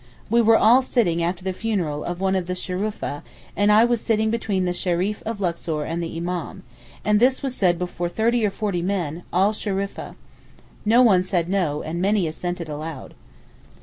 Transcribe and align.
We 0.31 0.41
were 0.41 0.57
all 0.57 0.81
sitting 0.81 1.21
after 1.21 1.43
the 1.43 1.53
funeral 1.53 2.03
of 2.03 2.19
one 2.19 2.35
of 2.35 2.47
the 2.47 2.55
Shurafa 2.55 3.21
and 3.55 3.71
I 3.71 3.85
was 3.85 4.01
sitting 4.01 4.31
between 4.31 4.65
the 4.65 4.73
Shereef 4.73 5.21
of 5.27 5.39
Luxor 5.39 5.83
and 5.83 6.01
the 6.01 6.19
Imám—and 6.19 7.19
this 7.19 7.43
was 7.43 7.53
said 7.53 7.77
before 7.77 8.09
thirty 8.09 8.43
or 8.43 8.49
forty 8.49 8.81
men, 8.81 9.21
all 9.31 9.53
Shurafa. 9.53 10.15
No 10.85 11.03
one 11.03 11.21
said 11.21 11.47
'No,' 11.49 11.83
and 11.83 12.01
many 12.01 12.25
assented 12.27 12.67
aloud. 12.67 13.13